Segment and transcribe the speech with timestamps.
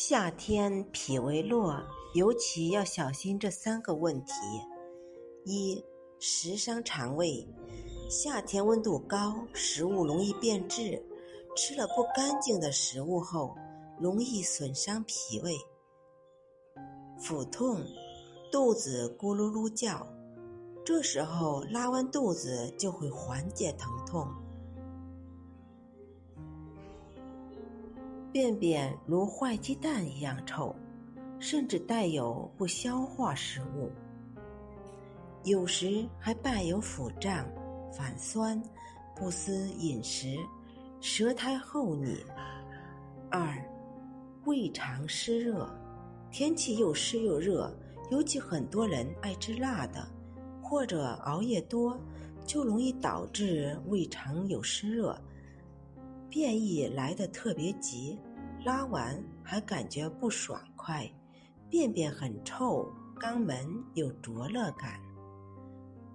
[0.00, 1.76] 夏天脾胃弱，
[2.14, 4.32] 尤其要小心这三个问题：
[5.44, 5.84] 一、
[6.20, 7.44] 食伤肠胃，
[8.08, 11.04] 夏天温度高，食物容易变质，
[11.56, 13.56] 吃了不干净的食物后，
[13.98, 15.58] 容易损伤脾胃。
[17.18, 17.84] 腹痛，
[18.52, 20.06] 肚子咕噜噜叫，
[20.84, 24.32] 这时候拉完肚子就会缓解疼痛。
[28.32, 30.74] 便便如坏鸡蛋一样臭，
[31.38, 33.90] 甚至带有不消化食物，
[35.44, 37.46] 有时还伴有腹胀、
[37.92, 38.62] 反酸、
[39.16, 40.36] 不思饮食、
[41.00, 42.16] 舌苔厚腻。
[43.30, 43.56] 二、
[44.44, 45.68] 胃肠湿热，
[46.30, 47.70] 天气又湿又热，
[48.10, 50.06] 尤其很多人爱吃辣的，
[50.62, 51.98] 或者熬夜多，
[52.46, 55.18] 就容易导致胃肠有湿热。
[56.30, 58.18] 便意来得特别急，
[58.64, 61.10] 拉完还感觉不爽快，
[61.70, 62.86] 便便很臭，
[63.18, 65.00] 肛门有灼热感，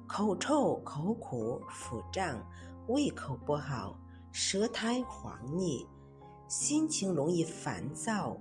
[0.07, 2.45] 口臭、口苦、腹胀，
[2.87, 3.97] 胃口不好，
[4.31, 5.87] 舌苔黄腻，
[6.47, 8.37] 心情容易烦躁，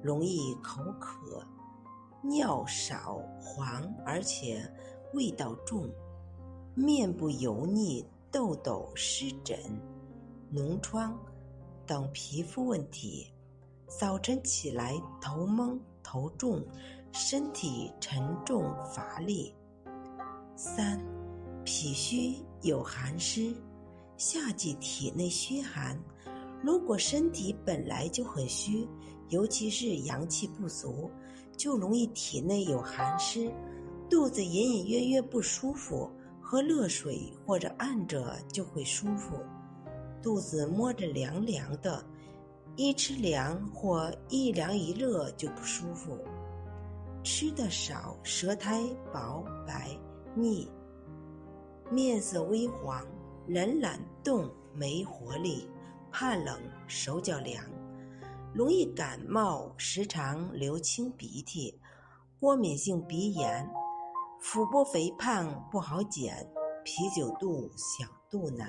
[0.00, 1.44] 容易口渴，
[2.22, 4.62] 尿少黄，而且
[5.12, 5.90] 味道重，
[6.76, 9.58] 面部油腻，痘痘湿疹。
[10.52, 11.16] 脓疮
[11.86, 13.24] 等皮肤问题，
[13.86, 16.60] 早晨起来头蒙头重，
[17.12, 19.54] 身体沉重乏力。
[20.56, 21.00] 三，
[21.64, 23.54] 脾虚有寒湿，
[24.16, 25.96] 夏季体内虚寒，
[26.64, 28.88] 如果身体本来就很虚，
[29.28, 31.08] 尤其是阳气不足，
[31.56, 33.48] 就容易体内有寒湿，
[34.08, 39.38] 肚子隐隐约约不舒服，喝热水或者按着就会舒服。
[40.22, 42.04] 肚子摸着凉凉的，
[42.76, 46.18] 一吃凉或一凉一热就不舒服。
[47.22, 48.82] 吃的少，舌苔
[49.12, 49.90] 薄白
[50.34, 50.70] 腻，
[51.90, 53.04] 面色微黄，
[53.46, 55.68] 人懒动没活力，
[56.10, 57.64] 怕冷手脚凉，
[58.54, 61.78] 容易感冒，时常流清鼻涕，
[62.38, 63.70] 过敏性鼻炎，
[64.40, 66.50] 腹部肥胖不好减，
[66.84, 68.68] 啤酒肚小肚腩。